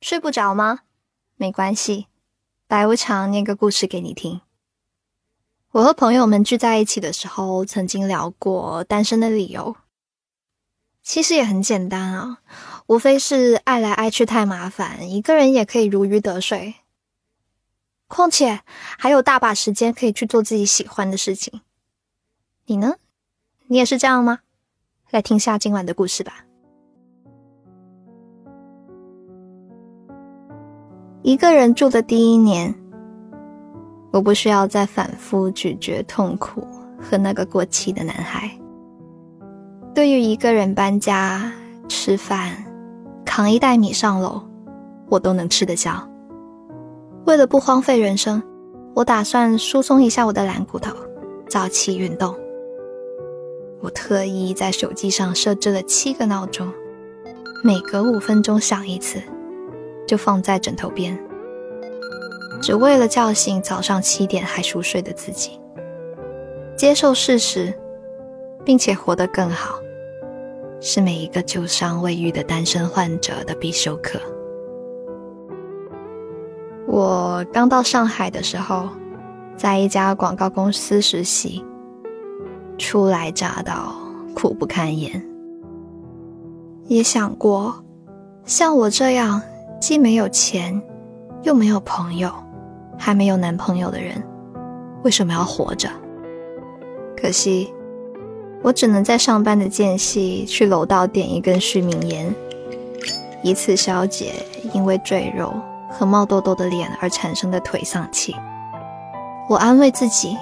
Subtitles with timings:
[0.00, 0.80] 睡不着吗？
[1.36, 2.06] 没关系，
[2.66, 4.40] 白无常念个故事给你听。
[5.72, 9.76] 我和朋友们聚在一起的时候，曾经聊过单身的理由。
[11.02, 12.40] 其实也很简单啊，
[12.86, 16.76] 无非是爱来爱去太麻烦，一个人也可以如鱼得水。
[18.08, 18.62] 况且
[18.98, 21.60] 还有大把时间可以去做自己喜欢的事情。
[22.64, 22.96] 你呢？
[23.66, 24.40] 你也是这样吗？
[25.10, 26.46] 来听下今晚的故事吧。
[31.22, 32.74] 一个人住的第一年，
[34.10, 36.66] 我不需要再反复咀嚼痛苦
[36.98, 38.50] 和那个过期的男孩。
[39.94, 41.52] 对于一个人搬家、
[41.88, 42.52] 吃饭、
[43.22, 44.40] 扛一袋米上楼，
[45.10, 45.92] 我都能吃得消。
[47.26, 48.42] 为了不荒废人生，
[48.94, 50.96] 我打算疏松一下我的懒骨头，
[51.50, 52.34] 早起运动。
[53.82, 56.72] 我特意在手机上设置了七个闹钟，
[57.62, 59.20] 每隔五分钟响一次。
[60.10, 61.16] 就放在枕头边，
[62.60, 65.60] 只为了叫醒早上七点还熟睡的自己。
[66.76, 67.72] 接受事实，
[68.64, 69.78] 并且活得更好，
[70.80, 74.18] 是每一个旧伤未愈的单身患者的必修课。
[76.88, 78.88] 我刚到上海的时候，
[79.56, 81.64] 在一家广告公司实习，
[82.76, 83.94] 初来乍到，
[84.34, 85.24] 苦不堪言。
[86.88, 87.84] 也想过，
[88.44, 89.40] 像我这样。
[89.80, 90.80] 既没有钱，
[91.42, 92.30] 又没有朋友，
[92.98, 94.22] 还没有男朋友的人，
[95.02, 95.88] 为什么要活着？
[97.16, 97.72] 可惜，
[98.62, 102.32] 我只能在上班的间隙去楼道点一根续命烟，
[103.42, 104.34] 以此消解
[104.74, 105.50] 因为赘肉
[105.90, 108.36] 和冒痘痘的脸而产生的颓丧气。
[109.48, 110.36] 我安慰自己，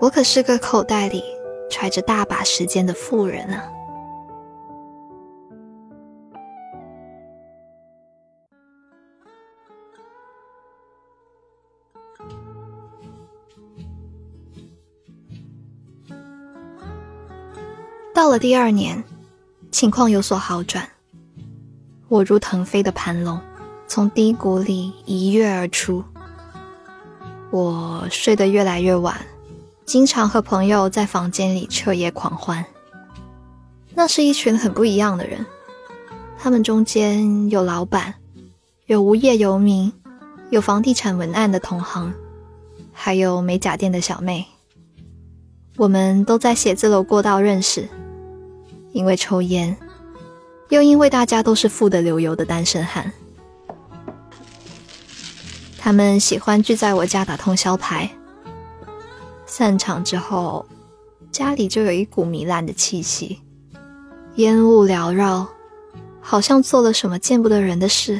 [0.00, 1.22] 我可是个口袋里
[1.68, 3.72] 揣着大把时间的富人啊。
[18.16, 19.04] 到了第二年，
[19.70, 20.88] 情况有所好转。
[22.08, 23.38] 我如腾飞的盘龙，
[23.86, 26.02] 从低谷里一跃而出。
[27.50, 29.20] 我睡得越来越晚，
[29.84, 32.64] 经常和朋友在房间里彻夜狂欢。
[33.92, 35.44] 那是一群很不一样的人，
[36.38, 38.14] 他们中间有老板，
[38.86, 39.92] 有无业游民，
[40.48, 42.14] 有房地产文案的同行，
[42.94, 44.46] 还有美甲店的小妹。
[45.76, 47.86] 我们都在写字楼过道认识。
[48.96, 49.76] 因为抽烟，
[50.70, 53.12] 又因为大家都是富得流油的单身汉，
[55.76, 58.10] 他们喜欢聚在我家打通宵牌。
[59.44, 60.64] 散场之后，
[61.30, 63.38] 家里就有一股糜烂的气息，
[64.36, 65.46] 烟雾缭绕，
[66.22, 68.18] 好像做了什么见不得人的事。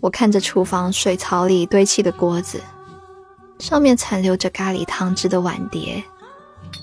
[0.00, 2.60] 我看着厨房水槽里堆砌的锅子，
[3.58, 6.04] 上面残留着咖喱汤汁的碗碟，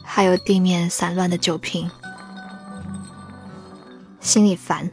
[0.04, 1.88] 还有地面散乱的酒瓶。
[4.26, 4.90] 心里烦，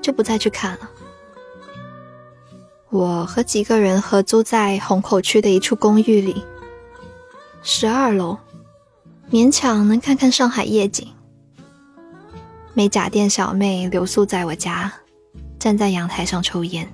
[0.00, 0.90] 就不再去看了。
[2.88, 6.42] 我和几个人合租在虹口区的一处公寓里，
[7.62, 8.38] 十二楼，
[9.30, 11.06] 勉强能看看上海夜景。
[12.72, 14.90] 美甲店小妹留宿在我家，
[15.58, 16.90] 站在阳台上抽烟。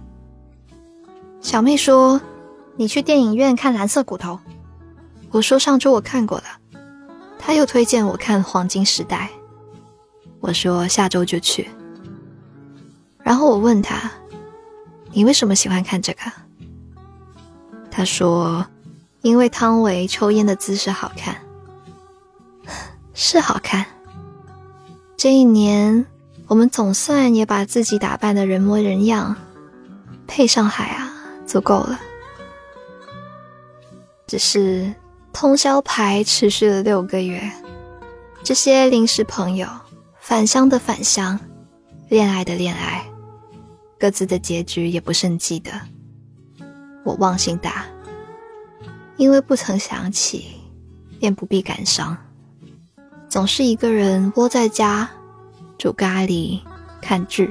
[1.41, 2.21] 小妹说
[2.75, 4.33] ：“你去电影院看《蓝色骨头》。”
[5.31, 6.45] 我说：“上周我看过了。”
[7.39, 9.31] 她又推荐我看《黄金时代》。
[10.41, 11.69] 我说下周就去，
[13.23, 14.11] 然后我问他
[15.13, 16.21] ：“你为什么喜欢看这个？”
[17.91, 18.65] 他说
[19.23, 21.37] ：“因为汤唯抽烟的姿势好看，
[23.13, 23.85] 是好看。
[25.17, 26.07] 这一年，
[26.47, 29.35] 我们总算也把自己打扮的人模人样，
[30.29, 31.13] 配上海啊，
[31.45, 32.01] 足够了。
[34.29, 34.95] 只是
[35.33, 37.51] 通宵牌持续了六个月，
[38.45, 39.69] 这些临时朋友。”
[40.29, 41.41] 返乡的返乡，
[42.11, 43.03] 恋爱的恋爱，
[43.99, 45.71] 各自的结局也不甚记得。
[47.03, 47.87] 我忘性大，
[49.17, 50.61] 因为不曾想起，
[51.19, 52.15] 便不必感伤。
[53.27, 55.09] 总是一个人窝在家，
[55.79, 56.61] 煮咖喱，
[57.01, 57.51] 看剧。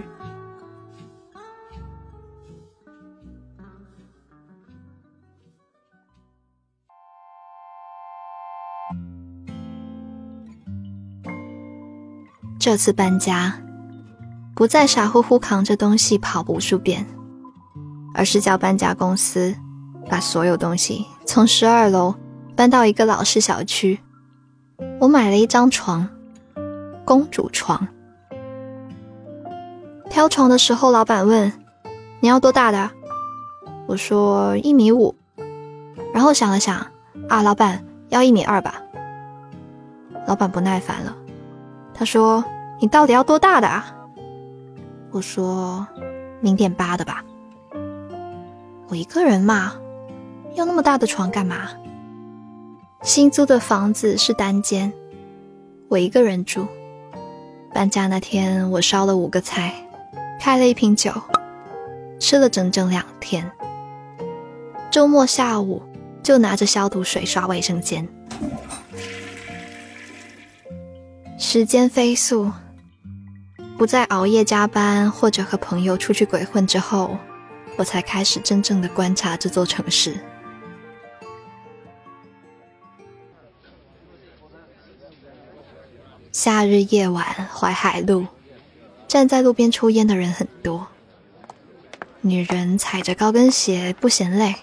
[12.68, 13.54] 这次搬家，
[14.54, 17.06] 不再傻乎乎扛着东西跑无数遍，
[18.14, 19.56] 而是叫搬家公司
[20.10, 22.14] 把所有东西从十二楼
[22.58, 23.98] 搬到一个老式小区。
[25.00, 26.10] 我买了一张床，
[27.06, 27.88] 公主床。
[30.10, 31.54] 挑床的时候，老板问
[32.20, 32.92] ：“你要多大的？
[33.88, 35.16] 我说一米五，
[36.14, 36.86] 然后想了想，
[37.30, 38.82] 啊，老板要一米二吧。
[40.28, 41.16] 老板不耐烦了，
[41.94, 42.44] 他说
[42.80, 43.94] ：“你到底要多大的啊？”
[45.12, 45.88] 我说
[46.42, 47.24] ：“零点八的吧。”
[48.90, 49.74] 我一个人嘛，
[50.56, 51.70] 要那么大的床干嘛？
[53.04, 54.92] 新租的房子是单间，
[55.88, 56.68] 我一个人住。
[57.74, 59.74] 搬家那天，我烧了五个菜，
[60.40, 61.12] 开了一瓶酒，
[62.20, 63.50] 吃了整整两天。
[64.90, 65.84] 周末下午
[66.24, 68.08] 就拿着消毒水刷卫生间。
[71.38, 72.52] 时间飞速，
[73.78, 77.16] 不再熬夜加班或者和朋友出去鬼混之后，
[77.78, 80.20] 我才开始真正的观察这座城市。
[86.32, 88.26] 夏日夜晚，淮海路，
[89.08, 90.88] 站在路边抽烟的人很多。
[92.22, 94.56] 女人踩着高跟鞋不嫌累。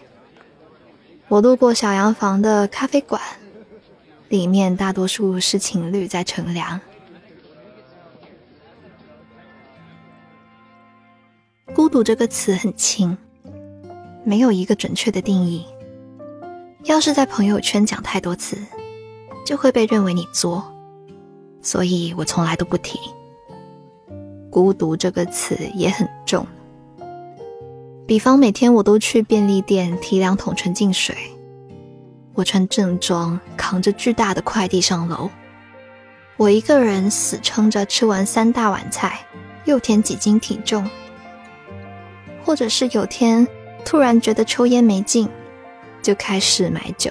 [1.28, 3.20] 我路过小洋房的咖啡馆。
[4.28, 6.80] 里面大多数是情侣在乘凉。
[11.94, 13.16] 孤独这个词很轻，
[14.24, 15.64] 没有一个准确的定义。
[16.82, 18.58] 要是在朋友圈讲太多次，
[19.46, 20.64] 就会被认为你作，
[21.62, 22.98] 所以我从来都不提。
[24.50, 26.44] 孤独这个词也很重，
[28.08, 31.14] 比方每天我都去便利店提两桶纯净水。
[32.34, 35.30] 我穿正装，扛着巨大的快递上楼。
[36.38, 39.24] 我一个人死撑着吃完三大碗菜，
[39.64, 40.84] 又添几斤体重。
[42.44, 43.46] 或者是有天
[43.84, 45.28] 突然觉得抽烟没劲，
[46.02, 47.10] 就开始买酒。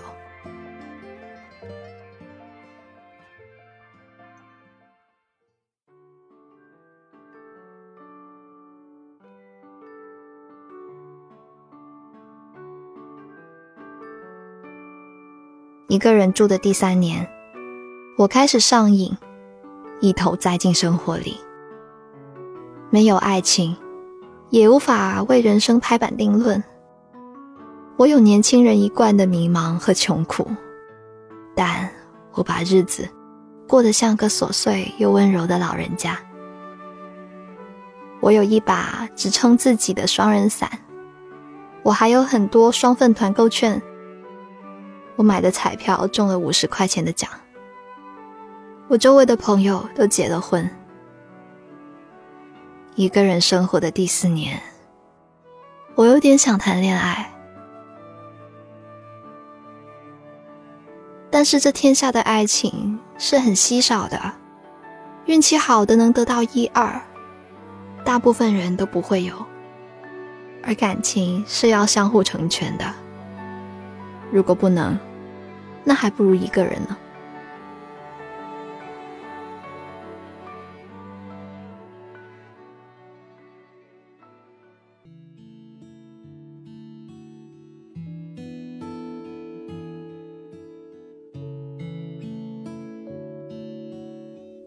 [15.88, 17.27] 一个人住的第三年，
[18.18, 19.15] 我开始上瘾，
[20.01, 21.38] 一头栽进生活里。
[22.89, 23.75] 没有爱情，
[24.53, 26.63] 也无法为人生拍板定论。
[27.97, 30.47] 我有年轻人一贯的迷茫和穷苦，
[31.55, 31.89] 但
[32.33, 33.09] 我把日子
[33.67, 36.19] 过得像个琐碎又温柔的老人家。
[38.21, 40.69] 我有一把支撑自己的双人伞，
[41.81, 43.81] 我还有很多双份团购券。
[45.15, 47.27] 我买的彩票中了五十块钱的奖。
[48.88, 50.69] 我周围的朋友都结了婚。
[52.95, 54.62] 一个人生活的第四年，
[55.95, 57.34] 我有点想谈恋爱，
[61.31, 64.19] 但是这天下的爱情是很稀少的，
[65.25, 67.01] 运气好的能得到一二，
[68.04, 69.34] 大部分人都不会有。
[70.62, 72.86] 而感情是要相互成全的。
[74.31, 74.98] 如果不能，
[75.84, 76.95] 那还不如一个人呢。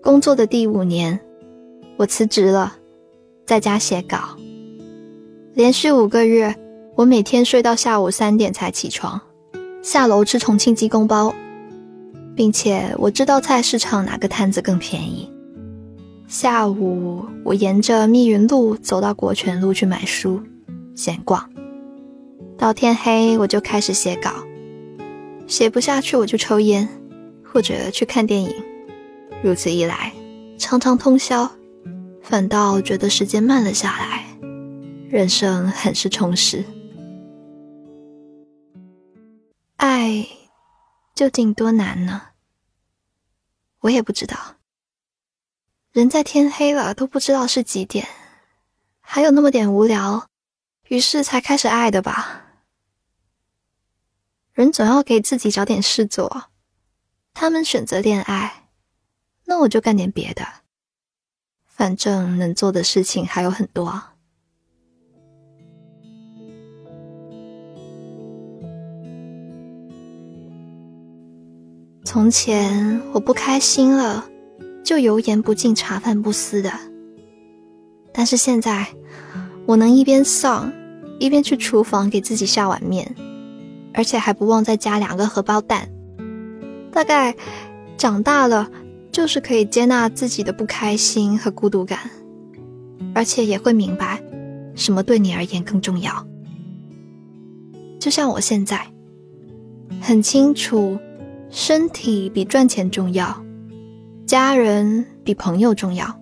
[0.07, 1.19] 工作的第五年，
[1.97, 2.77] 我辞职了，
[3.45, 4.39] 在家写稿。
[5.53, 6.55] 连续五个月，
[6.95, 9.21] 我每天睡到下午三点才起床。
[9.83, 11.35] 下楼吃重庆鸡公包，
[12.37, 15.29] 并且我知道菜市场哪个摊子更便宜。
[16.29, 20.41] 下午我沿着密云路走到国权路去买书，
[20.95, 21.51] 闲逛。
[22.57, 24.31] 到天黑我就开始写稿，
[25.49, 26.89] 写不下去我就抽烟，
[27.43, 28.55] 或者去看电影。
[29.47, 30.13] 如此一来，
[30.59, 31.49] 常常通宵，
[32.21, 34.27] 反倒觉得时间慢了下来，
[35.09, 36.65] 人生很是充实。
[39.77, 40.27] 爱
[41.15, 42.21] 究竟多难呢？
[43.83, 44.57] 我也不知道。
[45.93, 48.05] 人在天黑了都不知道是几点，
[48.99, 50.27] 还有那么点无聊，
[50.89, 52.47] 于是才开始爱的吧。
[54.55, 56.47] 人总要给自己找点事做。
[57.33, 58.66] 他们选择恋爱，
[59.57, 60.47] 那我就干点别的。
[61.67, 64.03] 反正能做的事情还有很多。
[72.05, 74.29] 从前我不开心了，
[74.85, 76.71] 就油盐不进、茶饭不思的。
[78.13, 78.87] 但是现在，
[79.65, 80.71] 我能一边丧，
[81.19, 83.17] 一边去厨房给自己下碗面，
[83.95, 85.89] 而且还不忘再加两个荷包蛋。
[86.93, 87.35] 大概
[87.97, 88.71] 长大了，
[89.17, 91.99] 就是可以接纳自己的不开心和孤独感，
[93.15, 94.23] 而且也会明白，
[94.75, 96.27] 什么对你而言更重要。
[97.99, 98.87] 就像我现在，
[100.03, 100.99] 很清楚，
[101.49, 103.43] 身体比赚钱重要，
[104.27, 106.21] 家人比朋友重要，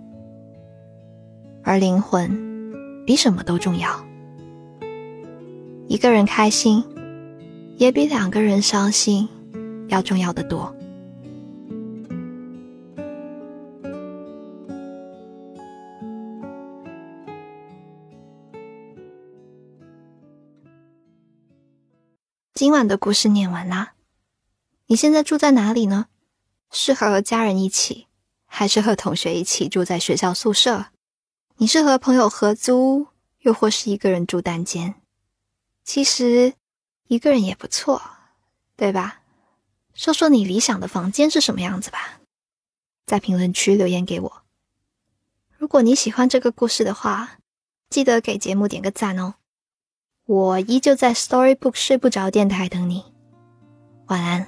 [1.65, 2.31] 而灵魂
[3.05, 3.91] 比什么都重要。
[5.89, 6.85] 一个人开心，
[7.77, 9.29] 也比两个人伤心
[9.89, 10.73] 要重要的多。
[22.65, 23.93] 今晚的故事念完啦，
[24.87, 26.07] 你现在住在哪里呢？
[26.71, 28.07] 是和家人一起，
[28.47, 30.87] 还是和同学一起住在学校宿舍？
[31.57, 33.09] 你是和朋友合租，
[33.41, 34.95] 又或是一个人住单间？
[35.85, 36.55] 其实
[37.07, 38.01] 一个人也不错，
[38.77, 39.21] 对吧？
[39.93, 42.19] 说说你理想的房间是什么样子吧，
[43.05, 44.43] 在评论区留言给我。
[45.59, 47.37] 如果你喜欢这个故事的话，
[47.91, 49.35] 记得给节目点个赞哦。
[50.27, 53.05] 我依旧在 Storybook 睡不着电台等你，
[54.07, 54.47] 晚安。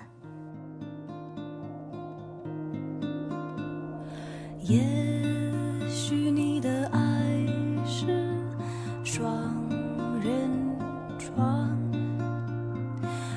[4.62, 4.80] 也
[5.86, 6.98] 许你的爱
[7.84, 8.06] 是
[9.04, 9.54] 双
[10.18, 10.50] 人
[11.18, 11.70] 床，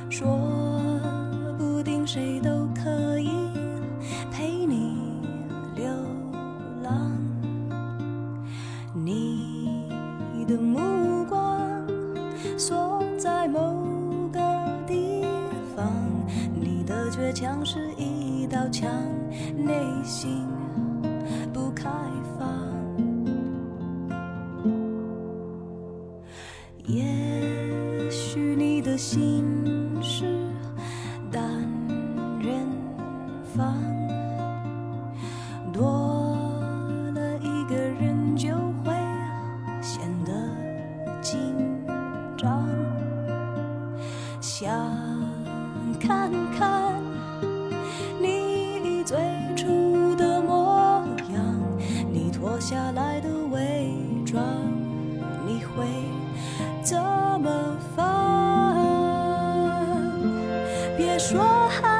[0.09, 0.39] 说
[1.57, 2.58] 不定谁都
[18.79, 19.08] 墙，
[61.39, 61.98] 我还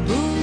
[0.00, 0.37] blue.